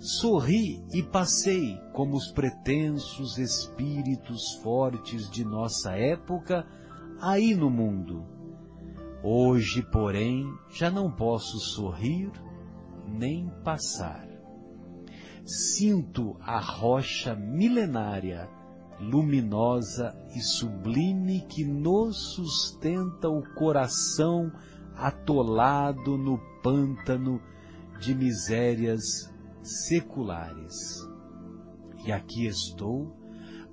[0.04, 6.66] Sorri e passei como os pretensos espíritos fortes de nossa época
[7.20, 8.26] aí no mundo.
[9.22, 12.32] Hoje, porém, já não posso sorrir
[13.06, 14.26] nem passar.
[15.44, 18.50] Sinto a rocha milenária,
[18.98, 24.50] luminosa e sublime que nos sustenta o coração
[24.96, 27.40] atolado no pântano
[28.00, 29.30] de misérias
[29.62, 31.06] seculares.
[32.04, 33.16] E aqui estou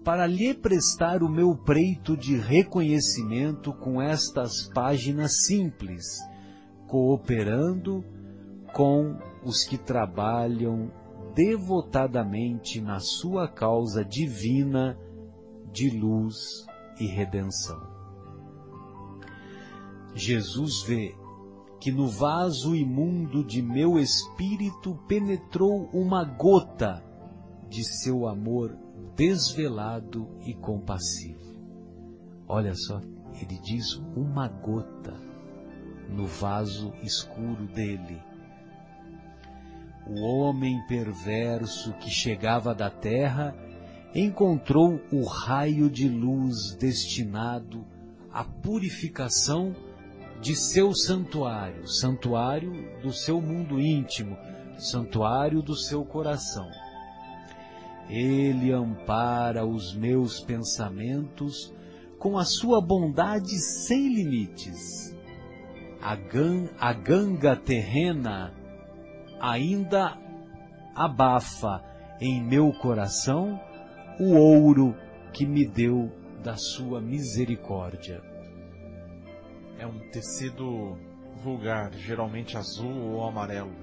[0.04, 6.06] para lhe prestar o meu preito de reconhecimento com estas páginas simples,
[6.88, 8.04] cooperando
[8.74, 10.92] com os que trabalham
[11.36, 14.98] devotadamente na sua causa divina
[15.72, 16.66] de luz
[17.00, 17.80] e redenção.
[20.16, 21.16] Jesus vê
[21.80, 27.04] que no vaso imundo de meu espírito penetrou uma gota
[27.70, 28.78] de seu amor
[29.16, 31.56] desvelado e compassivo.
[32.48, 33.00] Olha só,
[33.42, 35.14] ele diz uma gota
[36.10, 38.22] no vaso escuro dele.
[40.08, 43.56] O homem perverso que chegava da terra
[44.14, 47.86] encontrou o raio de luz destinado
[48.32, 49.76] à purificação
[50.42, 52.72] de seu santuário, santuário
[53.02, 54.38] do seu mundo íntimo,
[54.78, 56.70] santuário do seu coração.
[58.10, 61.74] Ele ampara os meus pensamentos
[62.18, 65.16] com a sua bondade sem limites.
[66.02, 68.54] A, gan, a ganga terrena
[69.40, 70.18] ainda
[70.96, 71.84] abafa
[72.20, 73.60] em meu coração
[74.20, 74.96] o ouro
[75.34, 76.12] que me deu
[76.44, 78.29] da sua misericórdia.
[79.80, 80.98] É um tecido
[81.42, 83.74] vulgar, geralmente azul ou amarelo.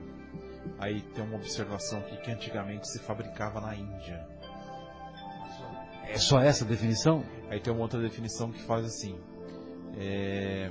[0.78, 4.26] Aí tem uma observação aqui que antigamente se fabricava na Índia.
[6.04, 7.24] É só essa definição?
[7.50, 9.18] Aí tem uma outra definição que faz assim.
[9.96, 10.70] É,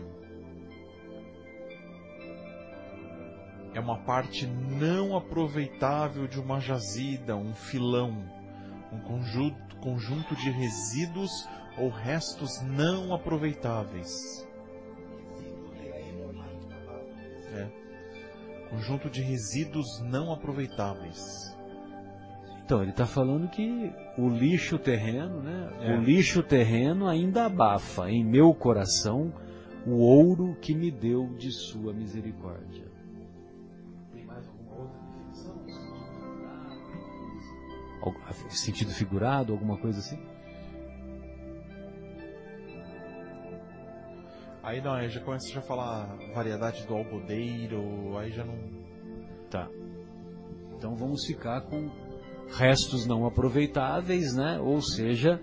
[3.73, 8.23] é uma parte não aproveitável de uma jazida, um filão,
[8.91, 11.31] um conjunto, conjunto de resíduos
[11.77, 14.47] ou restos não aproveitáveis.
[18.75, 21.55] Conjunto de resíduos não aproveitáveis.
[22.65, 25.71] Então, ele está falando que o lixo terreno, né?
[25.79, 25.97] É.
[25.97, 29.31] O lixo terreno ainda abafa em meu coração
[29.87, 32.85] o ouro que me deu de sua misericórdia.
[34.11, 35.55] Tem mais alguma outra definição?
[38.49, 40.19] Sentido figurado, alguma coisa assim?
[44.65, 48.57] Aí não, aí já começa a falar variedade do algodeiro, aí já não.
[49.47, 49.69] Tá.
[50.75, 51.87] Então vamos ficar com
[52.57, 54.59] restos não aproveitáveis, né?
[54.59, 55.39] Ou seja,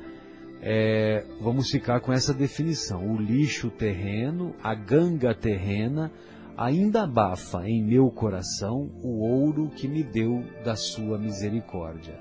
[0.60, 3.14] é, vamos ficar com essa definição.
[3.14, 6.10] O lixo terreno, a ganga terrena,
[6.56, 12.18] ainda abafa em meu coração o ouro que me deu da sua misericórdia.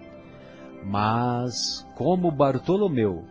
[0.85, 3.25] Mas, como Bartolomeu,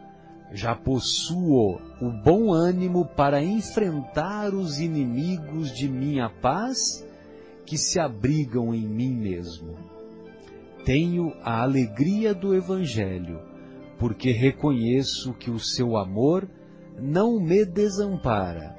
[0.53, 7.07] já possuo o bom ânimo para enfrentar os inimigos de minha paz
[7.65, 9.77] que se abrigam em mim mesmo.
[10.85, 13.41] Tenho a alegria do Evangelho,
[13.99, 16.49] porque reconheço que o seu amor
[16.99, 18.77] não me desampara.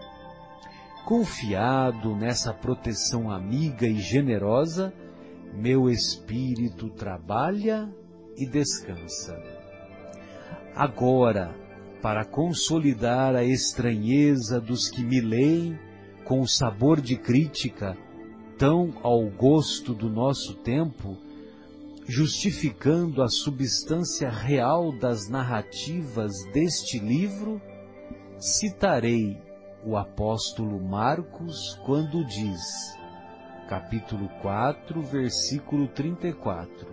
[1.06, 4.94] Confiado nessa proteção amiga e generosa,
[5.54, 7.90] meu espírito trabalha
[8.38, 9.36] e descansa.
[10.76, 11.61] Agora,
[12.02, 15.80] para consolidar a estranheza dos que me leem
[16.26, 17.96] com o sabor de crítica,
[18.58, 21.18] tão ao gosto do nosso tempo,
[22.08, 27.62] justificando a substância real das narrativas deste livro,
[28.40, 29.38] citarei
[29.86, 32.98] o apóstolo Marcos quando diz,
[33.68, 36.88] capítulo 4, versículo 34,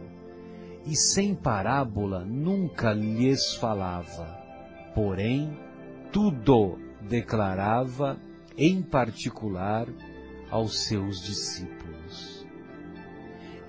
[0.86, 4.37] e sem parábola nunca lhes falava,
[4.98, 5.56] porém
[6.10, 8.18] tudo declarava
[8.56, 9.86] em particular
[10.50, 12.44] aos seus discípulos.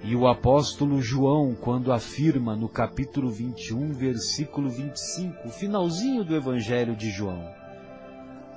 [0.03, 6.95] E o apóstolo João, quando afirma no capítulo 21, versículo 25, o finalzinho do Evangelho
[6.95, 7.47] de João,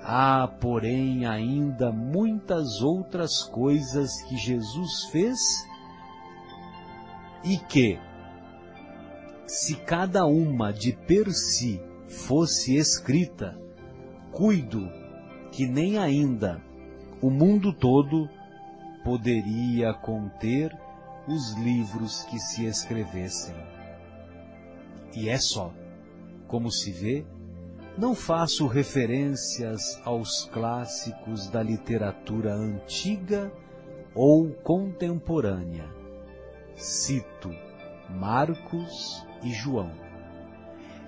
[0.02, 5.38] Há, porém, ainda muitas outras coisas que Jesus fez
[7.44, 8.00] e que,
[9.46, 11.78] se cada uma de per si
[12.12, 13.58] fosse escrita,
[14.30, 14.88] cuido
[15.50, 16.62] que nem ainda
[17.20, 18.28] o mundo todo
[19.04, 20.76] poderia conter
[21.26, 23.54] os livros que se escrevessem.
[25.14, 25.72] E é só,
[26.46, 27.26] como se vê,
[27.96, 33.52] não faço referências aos clássicos da literatura antiga
[34.14, 35.88] ou contemporânea.
[36.74, 37.50] Cito
[38.08, 40.11] Marcos e João.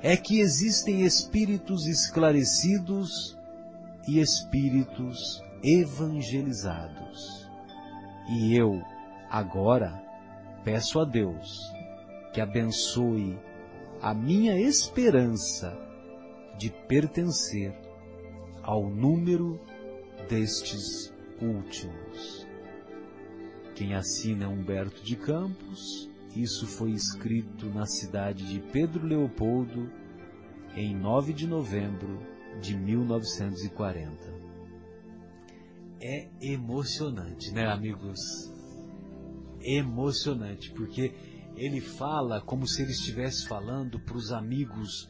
[0.07, 3.39] É que existem espíritos esclarecidos
[4.07, 7.49] e espíritos evangelizados.
[8.29, 8.83] E eu,
[9.31, 9.99] agora,
[10.63, 11.59] peço a Deus
[12.35, 13.39] que abençoe
[14.03, 15.75] a minha esperança
[16.59, 17.75] de pertencer
[18.63, 19.59] ao número
[20.29, 22.47] destes últimos.
[23.75, 29.91] Quem assina Humberto de Campos, isso foi escrito na cidade de Pedro Leopoldo
[30.77, 32.21] em 9 de novembro
[32.61, 34.35] de 1940.
[36.01, 38.19] É emocionante, né, amigos?
[39.61, 41.15] Emocionante, porque
[41.57, 45.09] ele fala como se ele estivesse falando para os amigos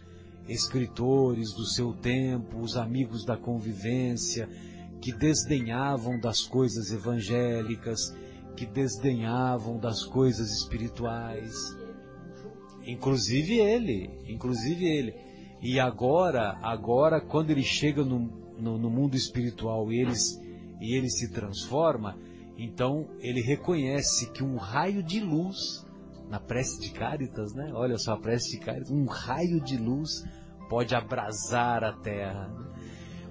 [0.49, 4.49] escritores do seu tempo, os amigos da convivência,
[5.01, 8.14] que desdenhavam das coisas evangélicas,
[8.57, 11.52] que desdenhavam das coisas espirituais.
[12.86, 15.14] Inclusive ele, inclusive ele.
[15.62, 18.18] E agora, agora, quando ele chega no,
[18.59, 20.38] no, no mundo espiritual e, eles,
[20.80, 22.18] e ele se transforma,
[22.57, 25.84] então ele reconhece que um raio de luz
[26.28, 27.72] na prece de Cáritas, né?
[27.74, 30.11] Olha só a prece de Cáritas, um raio de luz
[30.68, 32.52] pode abrasar a terra.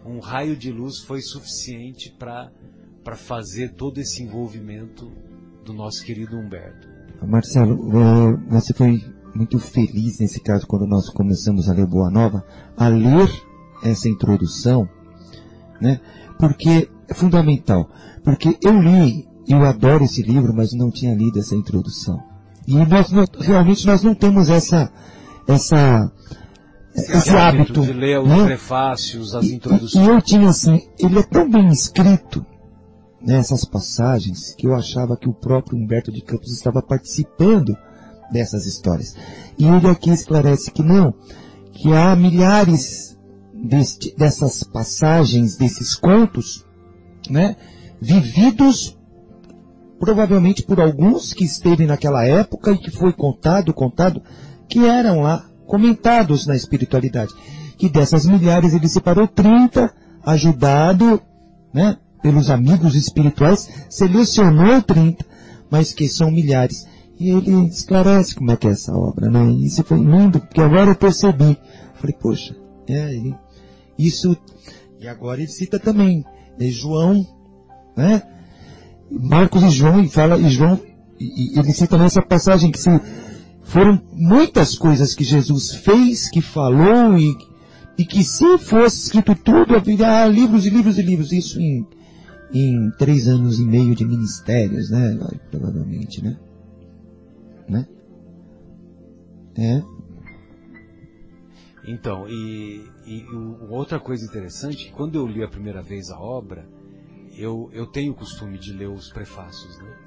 [0.06, 2.52] Um raio de luz foi suficiente para
[3.04, 5.12] para fazer todo esse envolvimento
[5.66, 6.88] do nosso querido Humberto.
[7.26, 9.02] Marcelo, eh, você foi
[9.34, 12.44] muito feliz nesse caso quando nós começamos a ler Boa Nova,
[12.78, 13.30] a ler
[13.84, 14.88] essa introdução,
[15.82, 16.00] né?
[16.38, 17.90] Porque é fundamental.
[18.24, 22.22] Porque eu li, eu adoro esse livro, mas não tinha lido essa introdução.
[22.68, 24.92] E nós não, realmente nós não temos essa,
[25.48, 26.12] essa,
[26.96, 28.46] esse, esse hábito, de ler os né?
[28.46, 30.08] prefácios, as E, introduções.
[30.08, 32.46] e eu tinha assim, ele é tão bem escrito
[33.24, 37.76] nessas passagens que eu achava que o próprio Humberto de Campos estava participando
[38.32, 39.16] dessas histórias.
[39.58, 41.14] E ele aqui esclarece que não,
[41.72, 43.18] que há milhares
[43.54, 46.66] deste- dessas passagens, desses contos,
[47.30, 47.56] né,
[48.02, 48.98] vividos
[50.00, 54.22] provavelmente por alguns que esteve naquela época e que foi contado, contado,
[54.68, 57.34] que eram lá comentados na espiritualidade.
[57.78, 59.94] Que dessas milhares ele separou 30,
[60.26, 61.22] ajudado,
[61.74, 65.26] né, pelos amigos espirituais, selecionou 30,
[65.70, 66.88] mas que são milhares.
[67.20, 69.52] E ele esclarece como é que é essa obra, né?
[69.62, 71.58] Isso foi lindo, porque agora eu percebi.
[71.96, 72.56] Falei, poxa,
[72.88, 73.14] é,
[73.98, 74.36] isso,
[75.00, 76.26] e agora ele cita também,
[76.60, 77.26] é João,
[77.96, 78.24] né?
[79.12, 80.80] Marcos e João, e fala, e João,
[81.20, 82.90] e, e ele cita nessa passagem que se,
[83.64, 87.36] foram muitas coisas que Jesus fez, que falou, e,
[87.98, 91.86] e que se fosse escrito tudo, haveria livros e livros e livros, isso em,
[92.54, 95.18] em três anos e meio de ministérios, né?
[95.50, 96.40] Provavelmente, né?
[97.68, 97.88] Né?
[99.58, 99.82] É.
[101.86, 103.26] Então, e, e
[103.70, 106.68] outra coisa interessante, quando eu li a primeira vez a obra,
[107.36, 109.98] eu, eu tenho o costume de ler os prefácios, né?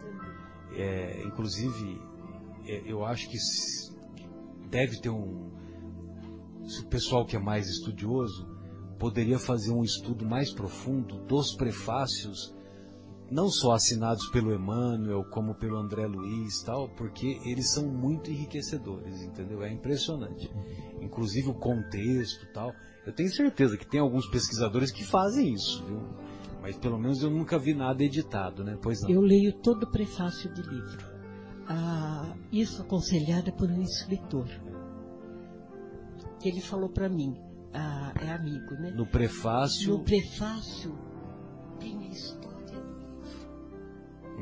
[0.76, 2.00] É, inclusive,
[2.66, 3.36] é, eu acho que
[4.70, 5.50] deve ter um...
[6.66, 8.55] Se o pessoal que é mais estudioso
[8.98, 12.54] poderia fazer um estudo mais profundo dos prefácios,
[13.30, 19.22] não só assinados pelo Emmanuel, como pelo André Luiz tal, porque eles são muito enriquecedores,
[19.22, 19.62] entendeu?
[19.62, 20.50] É impressionante.
[21.00, 22.72] Inclusive o contexto tal.
[23.04, 26.00] Eu tenho certeza que tem alguns pesquisadores que fazem isso, viu?
[26.62, 28.76] Mas pelo menos eu nunca vi nada editado, né?
[28.82, 29.10] Pois não.
[29.10, 31.06] Eu leio todo o prefácio de livro.
[31.68, 34.48] Ah, isso aconselhado por um escritor.
[36.40, 37.36] Que ele falou para mim,
[37.76, 38.90] ah, é amigo, né?
[38.90, 39.90] No prefácio.
[39.90, 40.96] No prefácio
[41.78, 42.56] tem a história.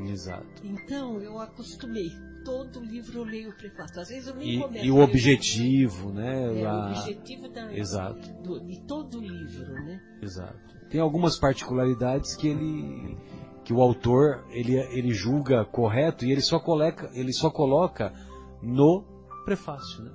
[0.07, 0.61] Exato.
[0.63, 2.09] Então eu acostumei.
[2.43, 3.99] Todo livro eu leio o prefácio.
[4.01, 4.85] Às vezes eu nem E, começo.
[4.85, 6.59] e o ler objetivo, né?
[6.61, 8.33] É, o a- objetivo da, Exato.
[8.43, 9.99] do- de todo livro, né?
[10.21, 10.75] Exato.
[10.89, 13.17] Tem algumas particularidades que ele
[13.63, 18.13] que o autor ele, ele julga correto e ele só coloca ele só coloca
[18.61, 19.03] no
[19.43, 20.11] prefácio, né?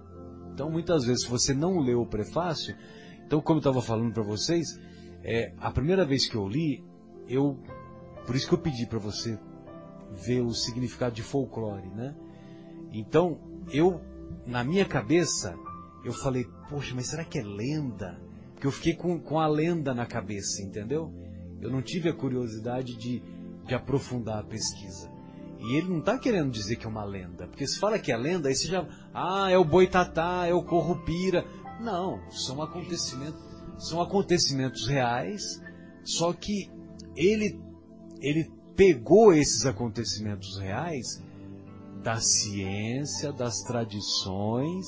[0.55, 2.77] Então muitas vezes se você não leu o prefácio,
[3.31, 4.76] então como eu estava falando para vocês,
[5.22, 6.85] é, a primeira vez que eu li,
[7.28, 7.57] eu
[8.26, 9.39] por isso que eu pedi para você
[10.11, 12.12] ver o significado de folclore, né?
[12.93, 13.39] Então
[13.72, 14.01] eu
[14.45, 15.57] na minha cabeça
[16.05, 18.20] eu falei, poxa, mas será que é lenda?
[18.55, 21.14] Porque eu fiquei com, com a lenda na cabeça, entendeu?
[21.61, 23.22] Eu não tive a curiosidade de,
[23.64, 25.09] de aprofundar a pesquisa.
[25.61, 27.47] E ele não está querendo dizer que é uma lenda.
[27.47, 28.87] Porque se fala que é lenda, aí você já.
[29.12, 31.45] Ah, é o boitatá, é o corrupira.
[31.81, 33.41] Não, são acontecimentos,
[33.78, 35.43] são acontecimentos reais,
[36.05, 36.70] só que
[37.16, 37.59] ele,
[38.20, 41.22] ele pegou esses acontecimentos reais
[42.03, 44.87] da ciência, das tradições,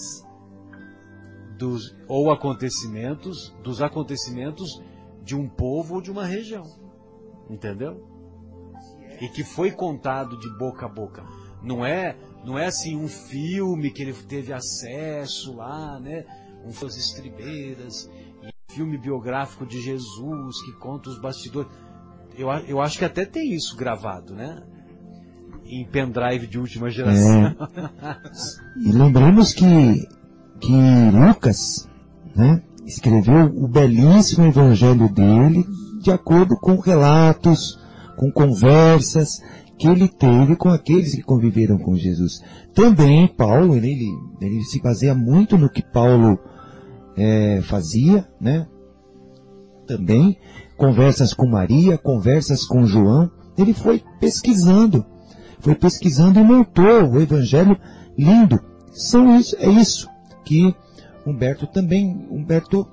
[1.59, 4.83] dos, ou acontecimentos, dos acontecimentos
[5.23, 6.65] de um povo ou de uma região.
[7.49, 8.07] Entendeu?
[9.21, 11.25] E que foi contado de boca a boca.
[11.63, 16.25] Não é, não é assim um filme que ele teve acesso lá, né?
[16.63, 18.11] Filme das estribeiras,
[18.43, 21.71] e filme biográfico de Jesus que conta os bastidores.
[22.37, 24.63] Eu, eu acho que até tem isso gravado, né?
[25.65, 27.55] Em pendrive de última geração.
[28.85, 30.07] E lembremos que,
[30.61, 30.73] que
[31.13, 31.89] Lucas,
[32.35, 35.65] né, escreveu o belíssimo evangelho dele
[36.01, 37.79] de acordo com relatos,
[38.17, 39.41] com conversas
[39.79, 42.41] que ele teve com aqueles que conviveram com Jesus.
[42.75, 44.09] Também Paulo, ele,
[44.41, 46.39] ele se baseia muito no que Paulo
[47.17, 48.67] eh, fazia, né?
[49.87, 50.39] Também
[50.77, 53.31] conversas com Maria, conversas com João.
[53.57, 55.05] Ele foi pesquisando,
[55.61, 57.77] foi pesquisando e montou o evangelho
[58.17, 58.59] lindo.
[58.93, 60.09] São isso, é isso
[60.45, 60.75] que
[61.27, 62.87] Humberto também, Humberto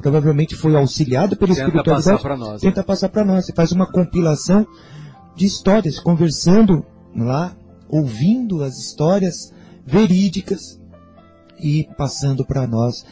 [0.00, 2.62] provavelmente foi auxiliado pela Tenta espiritualidade, passar para nós.
[2.62, 2.68] né?
[2.70, 3.46] tenta passar para nós.
[3.46, 4.66] Você faz uma compilação
[5.36, 7.54] de histórias, conversando lá,
[7.88, 9.52] ouvindo as histórias
[9.86, 10.80] verídicas
[11.58, 13.04] e passando para nós.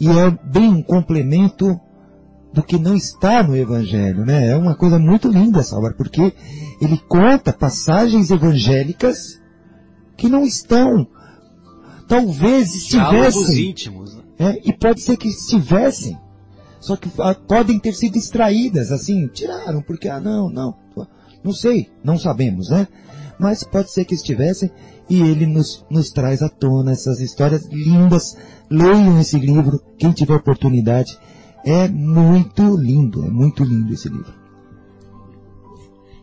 [0.00, 1.80] E é bem um complemento
[2.52, 4.48] do que não está no Evangelho, né?
[4.48, 6.32] É uma coisa muito linda essa obra, porque
[6.80, 9.40] ele conta passagens evangélicas
[10.16, 11.06] que não estão
[12.08, 13.70] talvez estivessem.
[13.70, 14.22] íntimos, né?
[14.38, 16.18] É, e pode ser que estivessem.
[16.80, 20.74] Só que ah, podem ter sido extraídas, assim, tiraram, porque, ah, não, não,
[21.42, 22.86] não sei, não sabemos, né?
[23.38, 24.70] Mas pode ser que estivessem
[25.08, 28.36] e ele nos, nos traz à tona essas histórias lindas.
[28.70, 31.16] Leiam esse livro, quem tiver oportunidade.
[31.64, 34.32] É muito lindo, é muito lindo esse livro.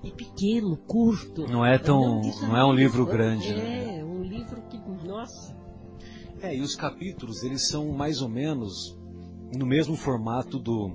[0.03, 1.47] É pequeno, curto.
[1.49, 3.55] Não é tão- não é um livro grande, É,
[3.97, 4.03] né?
[4.03, 4.77] um livro que,
[5.07, 5.55] nossa,
[6.41, 8.97] É, e os capítulos, eles são mais ou menos
[9.57, 10.91] no mesmo formato do,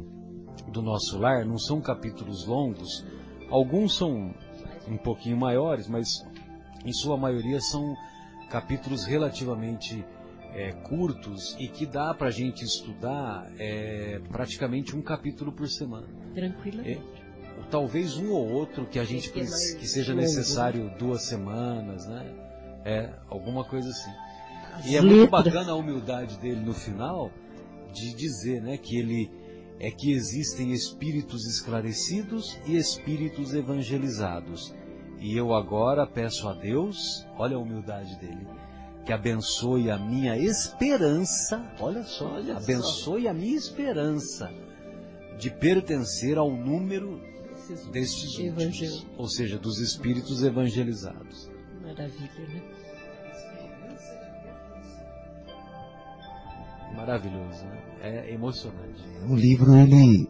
[0.70, 3.02] do nosso lar, não são capítulos longos.
[3.50, 4.34] Alguns são
[4.86, 6.22] um pouquinho maiores, mas
[6.84, 7.96] em sua maioria são
[8.50, 10.04] capítulos relativamente
[10.54, 16.06] é, curtos e que dá para a gente estudar é, praticamente um capítulo por semana.
[16.34, 17.02] tranquilamente.
[17.70, 20.22] Talvez um ou outro que a gente que é seja né?
[20.22, 22.32] necessário duas semanas, né?
[22.84, 24.10] É, alguma coisa assim.
[24.72, 27.30] As E é muito bacana a humildade dele no final
[27.92, 29.30] de dizer, né, que ele
[29.80, 34.74] é que existem espíritos esclarecidos e espíritos evangelizados.
[35.20, 38.46] E eu agora peço a Deus, olha a humildade dele,
[39.04, 42.60] que abençoe a minha esperança, olha só, Olha só.
[42.62, 44.50] abençoe a minha esperança
[45.38, 47.20] de pertencer ao número
[47.54, 51.50] esses destes Evangel- últimos, ou seja, dos espíritos evangelizados.
[51.82, 52.62] Maravilha, né?
[56.96, 57.82] Maravilhoso, né?
[58.02, 59.02] É emocionante.
[59.28, 60.28] O livro, ele,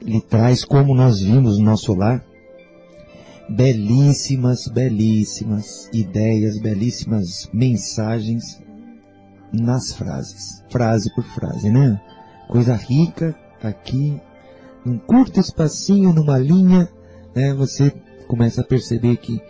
[0.00, 2.24] ele traz, como nós vimos no nosso lar,
[3.50, 8.62] belíssimas, belíssimas ideias, belíssimas mensagens
[9.52, 10.64] nas frases.
[10.70, 12.00] Frase por frase, né?
[12.48, 14.20] Coisa rica aqui,
[14.84, 16.88] num curto espacinho, numa linha,
[17.34, 17.52] né?
[17.54, 17.90] Você
[18.28, 19.40] começa a perceber que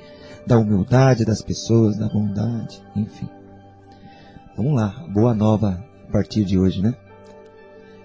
[0.46, 3.28] da humildade das pessoas, da bondade, enfim.
[4.57, 6.94] Vamos lá, boa nova a partir de hoje, né?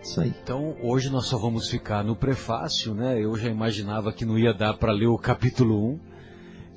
[0.05, 0.29] Isso aí.
[0.29, 3.19] Então, hoje nós só vamos ficar no prefácio, né?
[3.19, 5.99] Eu já imaginava que não ia dar para ler o capítulo 1.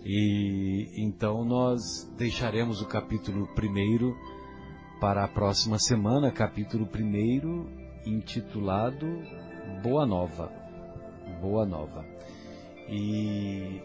[0.02, 7.66] E então nós deixaremos o capítulo 1 para a próxima semana, capítulo 1
[8.06, 9.06] intitulado
[9.82, 10.50] Boa Nova.
[11.42, 12.06] Boa Nova.
[12.88, 13.82] E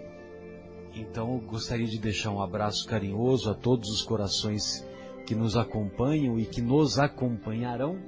[0.96, 4.88] então gostaria de deixar um abraço carinhoso a todos os corações
[5.28, 8.00] que nos acompanham e que nos acompanharão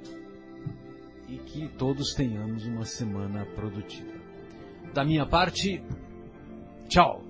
[1.28, 4.12] e que todos tenhamos uma semana produtiva.
[4.94, 5.82] Da minha parte,
[6.88, 7.22] tchau.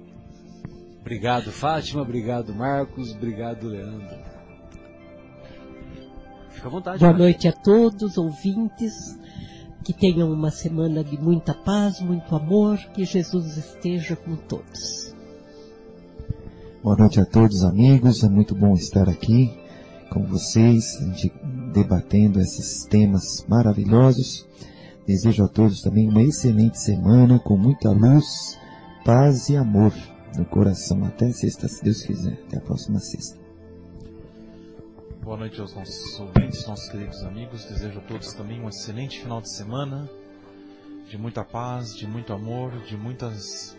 [1.01, 4.17] Obrigado, Fátima, obrigado, Marcos, obrigado, Leandro.
[6.51, 6.99] Fica à vontade.
[6.99, 7.19] Boa Fátima.
[7.19, 8.93] noite a todos, ouvintes.
[9.85, 12.77] Que tenham uma semana de muita paz, muito amor.
[12.93, 15.15] Que Jesus esteja com todos.
[16.83, 18.25] Boa noite a todos, amigos.
[18.25, 19.66] É muito bom estar aqui
[20.11, 21.33] com vocês, gente
[21.73, 24.47] debatendo esses temas maravilhosos.
[25.07, 28.59] Desejo a todos também uma excelente semana com muita luz,
[29.05, 29.93] paz e amor
[30.37, 31.05] no coração.
[31.05, 32.33] Até sexta, se Deus quiser.
[32.47, 33.39] Até a próxima sexta.
[35.23, 37.65] Boa noite aos nossos ouvintes, nossos queridos amigos.
[37.65, 40.09] Desejo a todos também um excelente final de semana,
[41.09, 43.77] de muita paz, de muito amor, de muitas,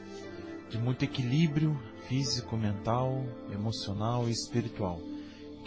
[0.70, 5.00] de muito equilíbrio físico, mental, emocional e espiritual.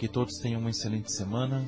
[0.01, 1.63] Que todos tenham uma excelente semana,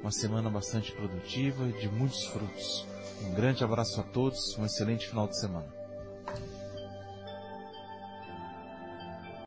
[0.00, 2.86] uma semana bastante produtiva e de muitos frutos.
[3.24, 5.75] Um grande abraço a todos, um excelente final de semana.